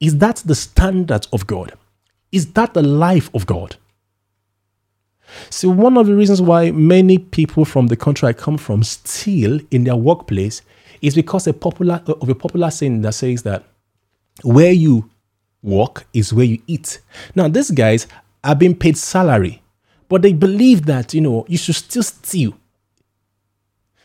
[0.00, 1.72] Is that the standard of God?
[2.32, 3.76] Is that the life of God?
[5.50, 9.60] See, one of the reasons why many people from the country I come from steal
[9.70, 10.62] in their workplace
[11.00, 13.64] is because a popular of a popular saying that says that
[14.42, 15.10] where you
[15.62, 17.00] work is where you eat.
[17.34, 18.06] Now, these guys
[18.44, 19.62] are being paid salary,
[20.08, 22.54] but they believe that you know you should still steal.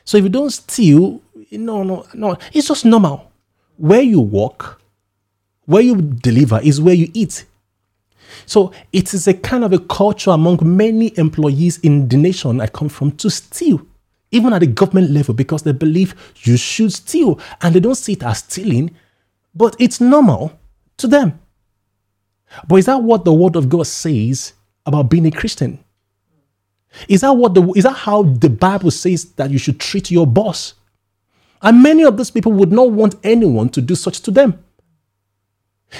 [0.03, 3.31] So if you don't steal, no, no, no, it's just normal.
[3.77, 4.81] Where you work,
[5.65, 7.45] where you deliver is where you eat.
[8.45, 12.67] So it is a kind of a culture among many employees in the nation I
[12.67, 13.81] come from to steal,
[14.31, 18.13] even at the government level, because they believe you should steal and they don't see
[18.13, 18.95] it as stealing,
[19.55, 20.57] but it's normal
[20.97, 21.39] to them.
[22.67, 24.53] But is that what the word of God says
[24.85, 25.83] about being a Christian?
[27.07, 30.25] Is that what the is that how the Bible says that you should treat your
[30.25, 30.73] boss?
[31.61, 34.63] And many of those people would not want anyone to do such to them.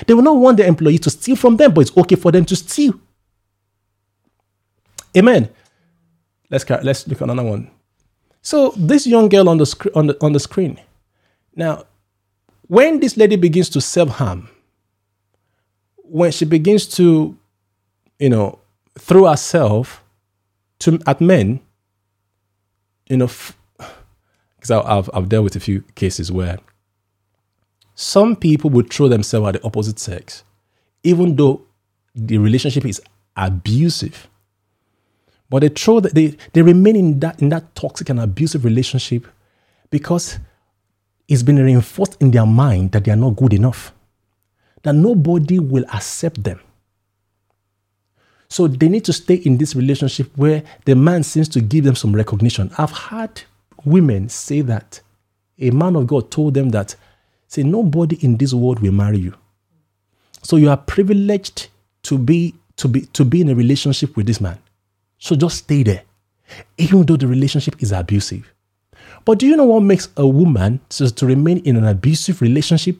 [0.05, 2.45] They will not want their employee to steal from them, but it's okay for them
[2.45, 2.99] to steal.
[5.15, 5.49] Amen.
[6.49, 7.71] Let's let's look at another one.
[8.41, 10.79] So this young girl on the sc- on the on the screen.
[11.55, 11.85] Now,
[12.67, 14.49] when this lady begins to self harm,
[15.97, 17.37] when she begins to,
[18.19, 18.59] you know,
[18.97, 20.03] throw herself
[20.79, 21.59] to at men,
[23.09, 23.29] you know,
[24.55, 26.59] because I've I've dealt with a few cases where
[27.99, 30.43] some people would throw themselves at the opposite sex,
[31.01, 31.63] even though
[32.13, 33.01] the relationship is
[33.35, 34.27] abusive.
[35.49, 39.25] But they throw that they, they remain in that in that toxic and abusive relationship
[39.89, 40.37] because
[41.27, 43.91] it's been reinforced in their mind that they are not good enough.
[44.83, 46.59] That nobody will accept them.
[48.47, 51.95] So they need to stay in this relationship where the man seems to give them
[51.95, 52.69] some recognition.
[52.77, 53.41] I've had
[53.85, 55.01] women say that.
[55.59, 56.95] A man of God told them that
[57.47, 59.33] Say, nobody in this world will marry you.
[60.43, 61.67] So you are privileged
[62.03, 64.57] to be to be to be in a relationship with this man.
[65.17, 66.03] So just stay there,
[66.77, 68.53] even though the relationship is abusive.
[69.25, 72.97] But do you know what makes a woman to, to remain in an abusive relationship?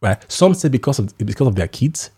[0.00, 0.22] Right?
[0.30, 2.10] Some say because of because of their kids.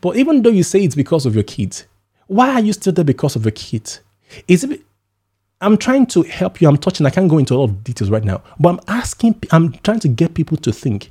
[0.00, 1.86] But even though you say it's because of your kids,
[2.26, 4.00] why are you still there because of your kids?
[4.48, 4.82] Is it
[5.66, 6.68] I'm trying to help you.
[6.68, 7.06] I'm touching.
[7.06, 9.98] I can't go into a lot of details right now, but I'm asking, I'm trying
[9.98, 11.10] to get people to think.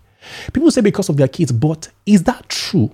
[0.53, 2.89] People say because of their kids, but is that true?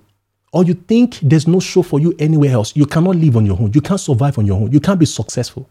[0.54, 2.76] Or you think there's no show for you anywhere else?
[2.76, 3.72] You cannot live on your own.
[3.74, 4.72] You can't survive on your own.
[4.72, 5.70] You can't be successful.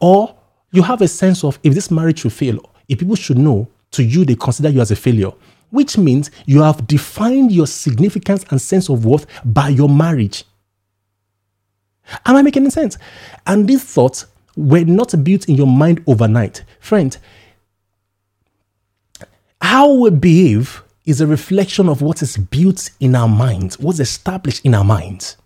[0.00, 0.34] Or
[0.70, 2.58] you have a sense of if this marriage should fail,
[2.88, 5.32] if people should know, to you, they consider you as a failure,
[5.68, 10.44] which means you have defined your significance and sense of worth by your marriage.
[12.24, 12.96] Am I making sense?
[13.46, 16.64] And these thoughts were not built in your mind overnight.
[16.80, 17.16] Friend,
[19.60, 24.64] how we behave is a reflection of what is built in our minds, what's established
[24.64, 25.36] in our minds.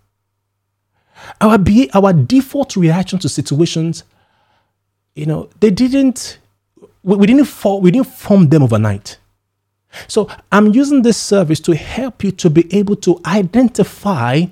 [1.41, 4.03] Our, be- our default reaction to situations,
[5.15, 6.37] you know, they didn't,
[7.03, 9.17] we, didn't, fall, we didn't form them overnight.
[10.07, 14.45] So I'm using this service to help you to be able to identify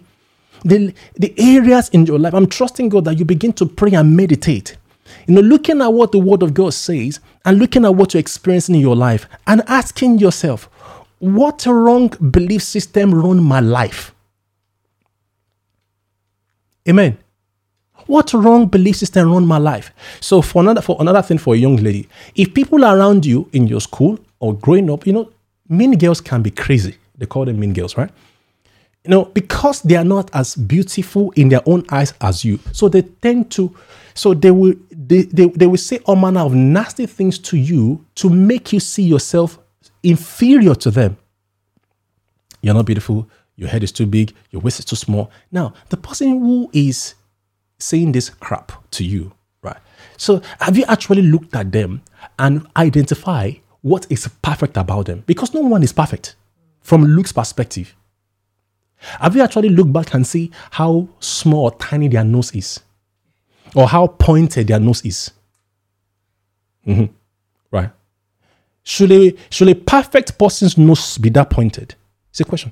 [0.66, 2.34] the, the areas in your life.
[2.34, 4.76] I'm trusting God that you begin to pray and meditate.
[5.28, 8.20] You know, looking at what the Word of God says and looking at what you're
[8.20, 10.64] experiencing in your life and asking yourself,
[11.20, 14.14] what wrong belief system run my life?
[16.90, 17.18] Amen.
[18.08, 19.92] What wrong belief system run my life?
[20.20, 23.66] So for another for another thing for a young lady, if people around you in
[23.68, 25.32] your school or growing up, you know,
[25.68, 26.98] mean girls can be crazy.
[27.18, 28.12] They call them mean girls, right?
[29.06, 32.60] You know, because they are not as beautiful in their own eyes as you.
[32.72, 33.76] So they tend to,
[34.16, 38.04] so they will, they, they, they will say all manner of nasty things to you
[38.16, 39.60] to make you see yourself
[40.02, 41.18] inferior to them.
[42.62, 43.30] You're not beautiful.
[43.56, 44.34] Your head is too big.
[44.50, 45.30] Your waist is too small.
[45.52, 47.14] Now, the person who is
[47.78, 49.78] saying this crap to you, right?
[50.18, 52.02] So have you actually looked at them
[52.40, 55.24] and identify what is perfect about them?
[55.28, 56.36] Because no one is perfect
[56.82, 57.96] from looks perspective.
[59.20, 62.80] Have you actually looked back and see how small or tiny their nose is?
[63.76, 65.32] Or how pointed their nose is?
[66.88, 67.14] Mm-hmm.
[67.72, 67.90] Right?
[68.84, 71.96] Should a, should a perfect person's nose be that pointed?
[72.30, 72.72] It's a question.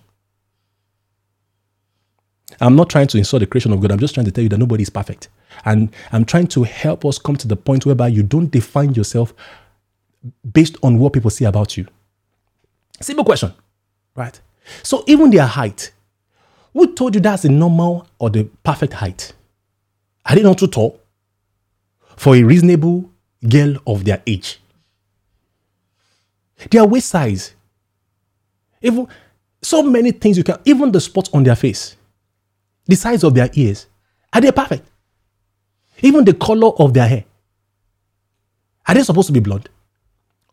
[2.61, 3.91] I'm not trying to insult the creation of God.
[3.91, 5.29] I'm just trying to tell you that nobody is perfect.
[5.65, 9.33] And I'm trying to help us come to the point whereby you don't define yourself
[10.51, 11.87] based on what people say about you.
[13.01, 13.53] Simple question,
[14.15, 14.39] right?
[14.83, 15.92] So even their height,
[16.73, 19.33] who told you that's the normal or the perfect height?
[20.25, 20.99] Are they not too tall
[22.15, 23.09] for a reasonable
[23.47, 24.59] girl of their age?
[26.71, 27.53] Their waist size,
[28.81, 29.07] even
[29.61, 31.97] so many things you can, even the spots on their face,
[32.85, 33.87] the size of their ears,
[34.31, 34.87] are they perfect?
[36.01, 37.25] Even the color of their hair,
[38.87, 39.69] are they supposed to be blonde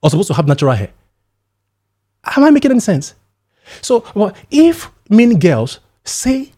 [0.02, 0.90] or supposed to have natural hair?
[2.24, 3.14] Am I making any sense?
[3.80, 6.52] So, well, if mean girls say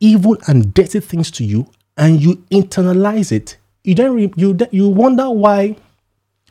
[0.00, 4.88] evil and dirty things to you and you internalize it, you then re- you you
[4.88, 5.76] wonder why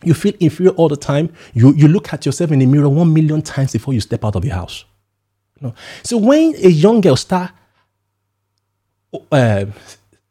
[0.03, 1.31] you feel inferior all the time.
[1.53, 4.35] You you look at yourself in the mirror one million times before you step out
[4.35, 4.85] of your house.
[5.59, 5.73] No.
[6.03, 7.51] So when a young girl start,
[9.31, 9.65] uh,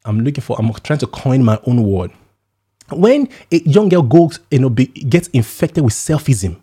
[0.05, 0.57] I'm looking for.
[0.59, 2.11] I'm trying to coin my own word.
[2.91, 6.57] When a young girl goes, you know, be, gets infected with selfism,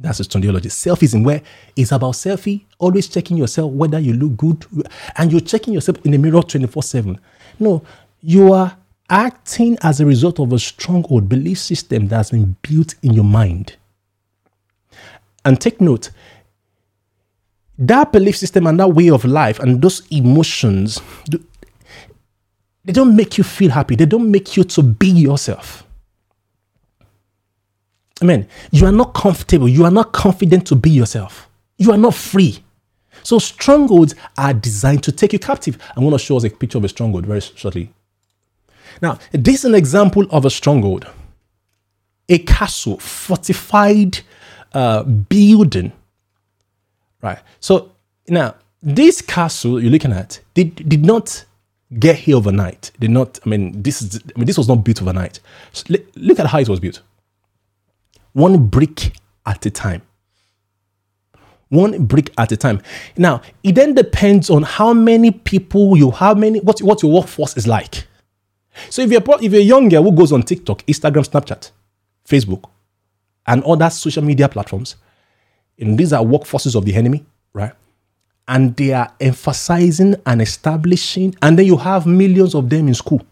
[0.00, 0.68] that's a theology.
[0.68, 1.42] Selfism, where
[1.76, 4.64] it's about selfie, always checking yourself whether you look good,
[5.16, 7.20] and you're checking yourself in the mirror 24 7.
[7.58, 7.82] No,
[8.22, 8.76] you are
[9.08, 13.76] acting as a result of a stronghold belief system that's been built in your mind.
[15.44, 16.10] And take note,
[17.78, 21.00] that belief system and that way of life and those emotions,
[22.84, 23.96] they don't make you feel happy.
[23.96, 25.84] They don't make you to be yourself.
[28.22, 28.46] Amen.
[28.70, 29.68] You are not comfortable.
[29.68, 31.48] You are not confident to be yourself.
[31.78, 32.62] You are not free.
[33.22, 35.78] So strongholds are designed to take you captive.
[35.96, 37.92] I'm going to show us a picture of a stronghold very shortly.
[39.00, 41.06] Now, this is an example of a stronghold,
[42.28, 44.20] a castle, fortified
[44.72, 45.92] uh, building.
[47.22, 47.38] Right.
[47.60, 47.92] So
[48.28, 51.44] now, this castle you're looking at did, did not
[51.98, 52.90] get here overnight.
[52.98, 53.38] Did not.
[53.44, 54.20] I mean, this is.
[54.34, 55.40] I mean, this was not built overnight.
[55.72, 57.02] So look at how it was built
[58.32, 59.12] one brick
[59.46, 60.02] at a time.
[61.68, 62.80] One brick at a time.
[63.16, 67.56] Now, it then depends on how many people you, how many, what, what your workforce
[67.56, 68.06] is like.
[68.88, 71.70] So if you're, if you're a young girl who goes on TikTok, Instagram, Snapchat,
[72.28, 72.70] Facebook,
[73.46, 74.96] and other social media platforms,
[75.78, 77.72] and these are workforces of the enemy, right?
[78.46, 83.22] And they are emphasizing and establishing, and then you have millions of them in school,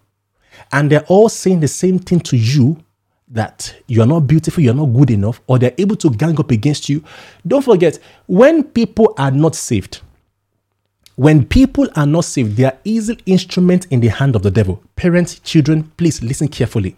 [0.72, 2.82] and they're all saying the same thing to you
[3.30, 6.50] that you are not beautiful, you're not good enough, or they're able to gang up
[6.50, 7.04] against you,
[7.46, 10.00] don't forget, when people are not saved,
[11.16, 14.82] when people are not saved, they are easy instruments in the hand of the devil.
[14.96, 16.96] Parents, children, please listen carefully.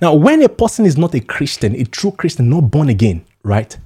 [0.00, 3.76] Now, when a person is not a Christian, a true Christian, not born again, right?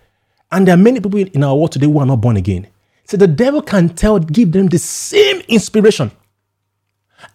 [0.52, 2.68] And there are many people in our world today who are not born again.
[3.04, 6.10] So the devil can tell, give them the same inspiration.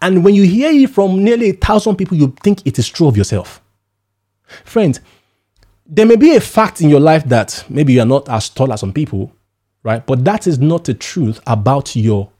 [0.00, 3.08] And when you hear it from nearly a thousand people, you think it is true
[3.08, 3.61] of yourself.
[4.64, 5.00] Friends,
[5.86, 8.80] there may be a fact in your life that maybe you're not as tall as
[8.80, 9.32] some people,
[9.82, 10.04] right?
[10.06, 12.30] But that is not the truth about your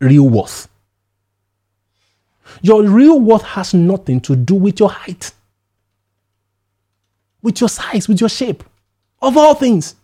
[0.00, 0.68] real worth.
[2.60, 5.32] Your real worth has nothing to do with your height,
[7.42, 8.62] with your size, with your shape,
[9.20, 9.94] of all things.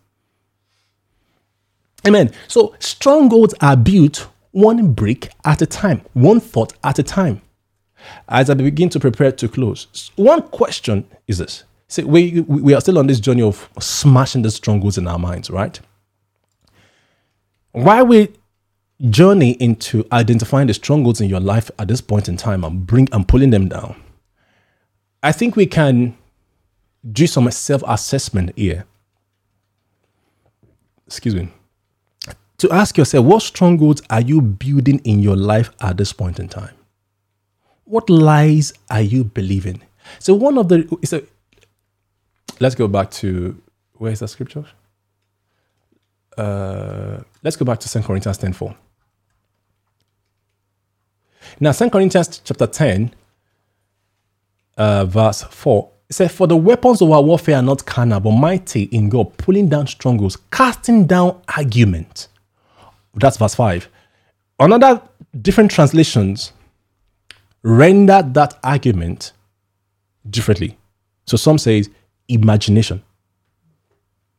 [2.07, 2.33] Amen.
[2.47, 7.43] So strongholds are built one brick at a time, one thought at a time
[8.29, 11.65] as I begin to prepare to close, one question is this.
[11.89, 15.49] See, we, we are still on this journey of smashing the strongholds in our minds,
[15.51, 15.81] right?
[17.73, 18.29] While we
[19.09, 23.09] journey into identifying the strongholds in your life at this point in time and bring
[23.13, 23.97] and pulling them down,
[25.23, 26.17] I think we can
[27.11, 28.85] do some self-assessment here.
[31.07, 31.49] Excuse me.
[32.59, 36.49] To ask yourself, what strongholds are you building in your life at this point in
[36.49, 36.75] time?
[37.89, 39.83] What lies are you believing?
[40.19, 41.23] So one of the so
[42.61, 43.61] let's go back to
[43.95, 44.65] where is that scripture?
[46.37, 48.77] Uh, let's go back to 2 Corinthians 10 4.
[51.61, 53.13] Now, 2 Corinthians chapter 10,
[54.77, 58.33] uh, verse 4, it says, For the weapons of our warfare are not carnal, but
[58.33, 62.29] mighty in God, pulling down strongholds, casting down argument.
[63.15, 63.89] That's verse 5.
[64.61, 65.03] Another
[65.41, 66.53] different translations
[67.63, 69.33] render that argument
[70.29, 70.77] differently.
[71.27, 71.85] So some say
[72.29, 73.03] imagination,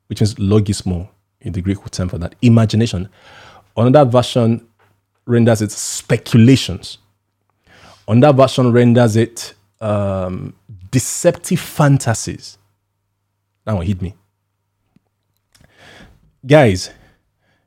[0.08, 1.10] which is logismo
[1.42, 2.36] in the Greek term for that.
[2.42, 3.10] Imagination.
[3.78, 4.68] Another version
[5.26, 6.98] renders it speculations.
[8.08, 10.54] Another version renders it um,
[10.92, 12.58] deceptive fantasies.
[13.66, 14.16] That one hit me.
[16.46, 16.90] Guys,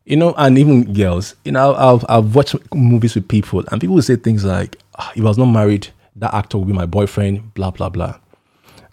[0.05, 3.95] You know, and even girls, you know, I've, I've watched movies with people and people
[3.95, 4.82] will say things like,
[5.14, 8.18] if I was not married, that actor would be my boyfriend, blah, blah, blah.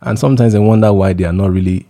[0.01, 1.85] And sometimes I wonder why they are not really,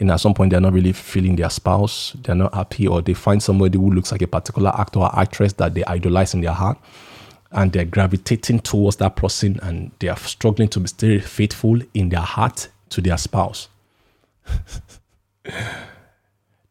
[0.00, 3.14] know, at some point they're not really feeling their spouse, they're not happy, or they
[3.14, 6.52] find somebody who looks like a particular actor or actress that they idolize in their
[6.52, 6.78] heart
[7.52, 12.08] and they're gravitating towards that person and they are struggling to be stay faithful in
[12.10, 13.68] their heart to their spouse.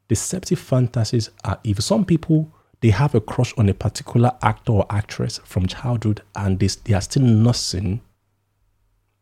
[0.08, 2.52] Deceptive fantasies are if some people
[2.86, 6.94] they have a crush on a particular actor or actress from childhood and they, they
[6.94, 8.00] are still nursing,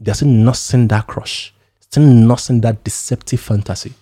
[0.02, 3.94] they're still nursing that crush, still nursing that deceptive fantasy.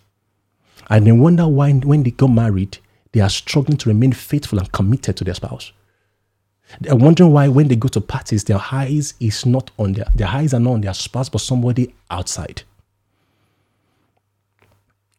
[0.90, 2.80] And they wonder why when they got married,
[3.12, 5.72] they are struggling to remain faithful and committed to their spouse.
[6.80, 10.28] They're wondering why when they go to parties, their eyes is not on their their
[10.28, 12.64] eyes are not on their spouse, but somebody outside.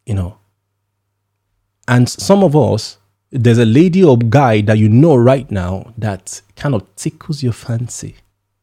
[0.05, 0.39] You know.
[1.87, 2.99] And some of us,
[3.33, 7.55] there's a lady or guy that you know right now that kind of tickles your
[7.55, 8.17] fancy.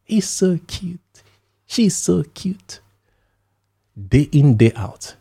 [0.05, 0.99] He's so cute.
[1.65, 2.80] She's so cute.
[4.07, 5.15] Day in, day out.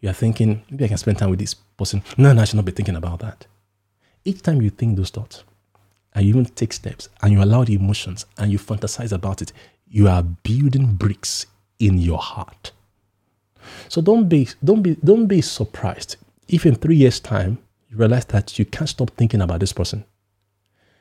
[0.00, 2.02] You're thinking, maybe I can spend time with this person.
[2.16, 3.46] No, no, I should not be thinking about that.
[4.24, 5.42] Each time you think those thoughts,
[6.14, 9.52] and you even take steps and you allow the emotions and you fantasize about it,
[9.88, 11.46] you are building bricks
[11.78, 12.70] in your heart.
[13.88, 16.16] So don't be don't be don't be surprised
[16.48, 17.58] if in three years' time
[17.92, 20.04] you realize that you can't stop thinking about this person.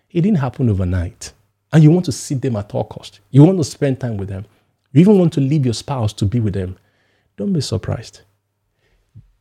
[0.09, 1.31] It didn't happen overnight.
[1.71, 3.21] And you want to see them at all cost.
[3.29, 4.45] You want to spend time with them.
[4.91, 6.77] You even want to leave your spouse to be with them.
[7.37, 8.21] Don't be surprised.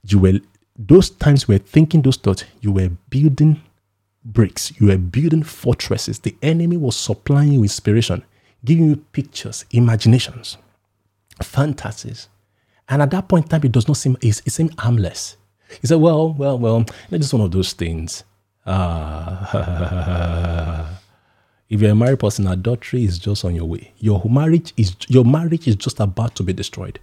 [0.07, 0.40] You were
[0.78, 3.61] those times were thinking those thoughts, you were building
[4.24, 4.72] bricks.
[4.80, 6.20] You were building fortresses.
[6.20, 8.22] The enemy was supplying you inspiration,
[8.64, 10.57] giving you pictures, imaginations,
[11.42, 12.28] fantasies.
[12.88, 15.36] And at that point in time, it does not seem, it, it seemed harmless.
[15.80, 18.24] He said, well, well, well, that's just one of those things.
[18.66, 19.46] Uh,
[21.68, 23.92] if you're a married person, adultery is just on your way.
[23.98, 26.98] Your marriage is your marriage is just about to be destroyed.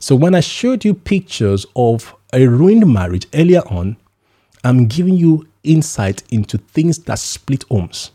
[0.00, 3.96] So when I showed you pictures of a ruined marriage earlier on,
[4.62, 8.12] I'm giving you insight into things that split homes.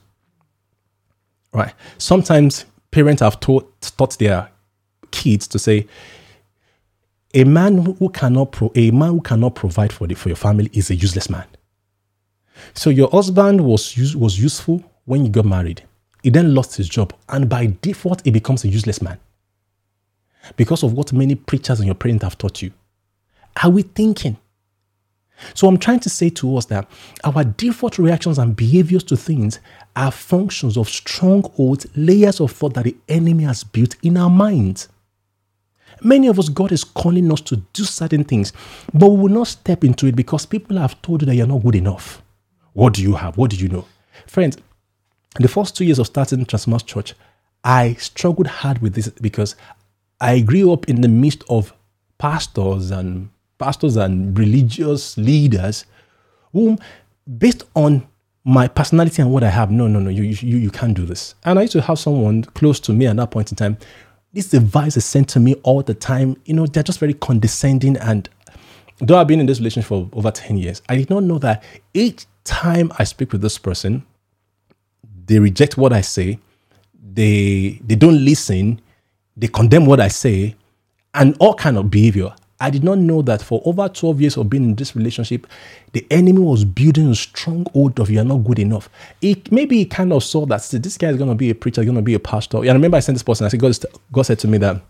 [1.53, 1.73] Right?
[1.97, 4.49] Sometimes parents have taught, taught their
[5.11, 5.87] kids to say,
[7.34, 10.69] a man who cannot pro- a man who cannot provide for the, for your family
[10.73, 11.45] is a useless man.
[12.73, 15.84] So your husband was use, was useful when you got married.
[16.23, 19.19] He then lost his job, and by default, he becomes a useless man
[20.55, 22.71] because of what many preachers and your parents have taught you.
[23.63, 24.38] Are we thinking?
[25.53, 26.89] So I'm trying to say to us that
[27.23, 29.59] our default reactions and behaviors to things
[29.95, 34.89] are functions of strongholds, layers of thought that the enemy has built in our minds.
[36.01, 38.53] Many of us, God is calling us to do certain things,
[38.93, 41.63] but we will not step into it because people have told you that you're not
[41.63, 42.21] good enough.
[42.73, 43.37] What do you have?
[43.37, 43.85] What do you know?
[44.27, 44.57] Friends,
[45.39, 47.13] the first two years of starting Transformers Church,
[47.63, 49.55] I struggled hard with this because
[50.21, 51.73] I grew up in the midst of
[52.17, 55.85] pastors and pastors and religious leaders
[56.53, 56.77] whom,
[57.37, 58.07] based on
[58.43, 61.35] my personality and what I have, no, no, no, you, you, you can't do this.
[61.43, 63.77] And I used to have someone close to me at that point in time.
[64.32, 66.38] This advice is sent to me all the time.
[66.45, 67.97] You know, they're just very condescending.
[67.97, 68.30] And
[68.99, 71.63] though I've been in this relationship for over 10 years, I did not know that
[71.93, 74.05] each time I speak with this person,
[75.25, 76.39] they reject what I say,
[77.13, 78.82] they they don't listen,
[79.36, 80.55] they condemn what I say,
[81.13, 82.34] and all kind of behavior.
[82.62, 85.47] I did not know that for over 12 years of being in this relationship,
[85.93, 88.89] the enemy was building a stronghold of you are not good enough.
[89.22, 91.84] It, maybe he kind of saw that this guy is going to be a preacher,
[91.84, 92.57] going to be a pastor.
[92.57, 93.78] And I remember I sent this person, I said, God,
[94.12, 94.82] God said to me that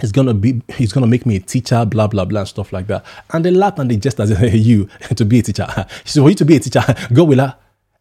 [0.00, 2.88] he's gonna be he's gonna make me a teacher, blah blah blah, and stuff like
[2.88, 3.04] that.
[3.32, 5.66] And they laughed and they just as you to be a teacher.
[6.04, 7.56] Said, For you to be a teacher, go with her.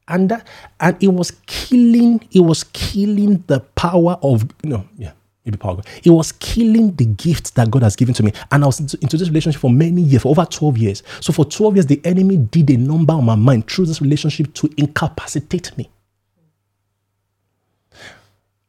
[0.07, 0.47] And that
[0.79, 5.11] and it was killing, it was killing the power of you know, yeah
[5.45, 5.87] maybe power God.
[6.03, 8.33] It was killing the gift that God has given to me.
[8.51, 11.03] And I was into, this relationship for many years, for over 12 years.
[11.19, 14.53] So for 12 years, the enemy did a number on my mind through this relationship
[14.55, 15.89] to incapacitate me.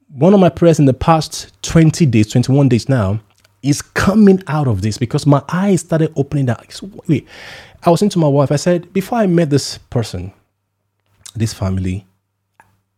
[0.09, 3.21] One of my prayers in the past 20 days, 21 days now,
[3.63, 6.65] is coming out of this because my eyes started opening up.
[7.09, 7.27] Wait,
[7.83, 8.53] I was into my wife.
[8.53, 10.33] I said, before I met this person,
[11.35, 12.07] this family,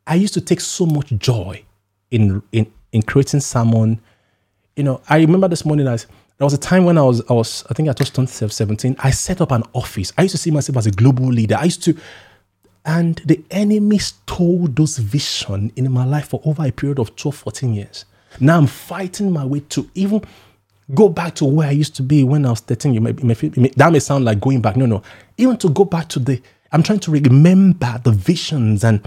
[0.06, 1.64] I used to take so much joy
[2.10, 4.00] in, in in creating someone.
[4.74, 6.06] You know, I remember this morning as
[6.38, 8.96] there was a time when I was, I was, I think I just turned 17.
[8.98, 10.12] I set up an office.
[10.18, 11.56] I used to see myself as a global leader.
[11.56, 11.96] I used to,
[12.84, 17.36] and the enemy stole those vision in my life for over a period of 12,
[17.36, 18.04] 14 years.
[18.40, 20.22] Now I'm fighting my way to even
[20.94, 22.94] go back to where I used to be when I was 13.
[22.94, 24.76] You may, you may, that may sound like going back.
[24.76, 25.02] No, no.
[25.38, 26.40] Even to go back to the
[26.72, 29.00] I'm trying to remember the visions and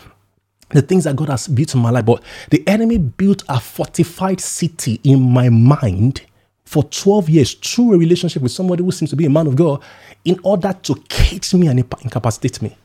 [0.70, 2.06] the things that God has built in my life.
[2.06, 6.22] But the enemy built a fortified city in my mind
[6.66, 9.56] for 12 years through a relationship with somebody who seems to be a man of
[9.56, 9.82] God
[10.24, 12.76] in order to cage me and incapacitate me.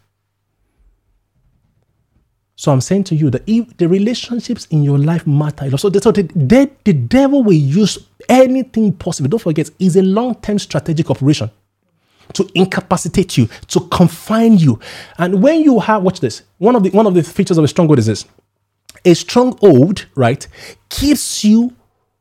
[2.56, 6.00] So I'm saying to you that if the relationships in your life matter, so the,
[6.00, 9.28] so the, the, the devil will use anything possible.
[9.28, 11.50] Don't forget, it's a long-term strategic operation
[12.32, 14.80] to incapacitate you, to confine you.
[15.18, 17.68] And when you have, watch this, one of the one of the features of a
[17.68, 18.24] stronghold is this.
[19.04, 20.46] A stronghold, right,
[20.88, 21.74] keeps you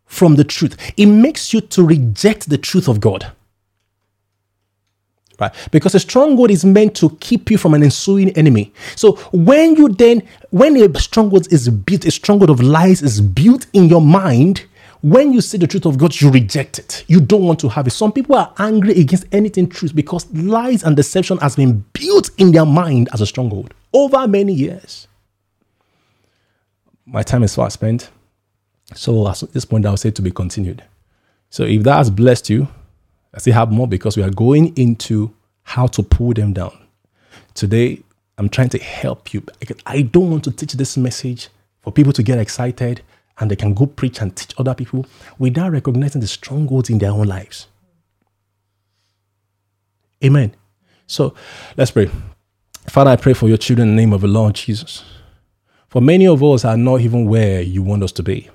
[0.05, 0.77] from the truth.
[0.97, 3.31] It makes you to reject the truth of God.
[5.39, 5.51] Right?
[5.71, 8.71] Because a stronghold is meant to keep you from an ensuing enemy.
[8.95, 13.65] So when you then, when a stronghold is built, a stronghold of lies is built
[13.73, 14.65] in your mind,
[15.03, 17.03] when you see the truth of God, you reject it.
[17.07, 17.91] You don't want to have it.
[17.91, 22.53] Some people are angry against anything truth because lies and deception has been built in
[22.53, 25.09] their mind as a stronghold over many years.
[27.05, 28.11] My time is far spent.
[28.95, 30.81] So at this point, I'll say to be continued.
[31.49, 32.69] So if that has blessed you,
[33.33, 35.33] I still have more because we are going into
[35.63, 36.77] how to pull them down.
[37.55, 38.01] Today,
[38.37, 39.43] I'm trying to help you.
[39.85, 41.49] I don't want to teach this message
[41.81, 43.01] for people to get excited
[43.39, 45.05] and they can go preach and teach other people
[45.39, 47.67] without recognizing the strongholds in their own lives.
[50.23, 50.55] Amen.
[51.07, 51.33] So
[51.75, 52.09] let's pray.
[52.87, 55.03] Father, I pray for your children in the name of the Lord Jesus.
[55.87, 58.49] For many of us are not even where you want us to be.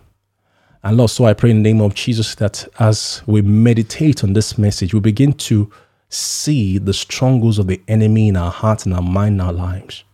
[0.82, 4.32] And Lord, so I pray in the name of Jesus that as we meditate on
[4.32, 5.70] this message, we begin to
[6.08, 10.04] see the strongholds of the enemy in our hearts, in our mind, in our lives,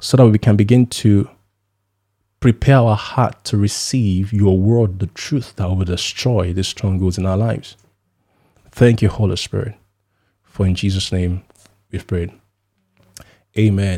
[0.00, 1.28] so that we can begin to
[2.40, 7.26] prepare our heart to receive your word, the truth that will destroy the strongholds in
[7.26, 7.76] our lives.
[8.70, 9.74] Thank you, Holy Spirit.
[10.42, 11.42] For in Jesus' name
[11.92, 12.32] we've prayed.
[13.58, 13.88] Amen.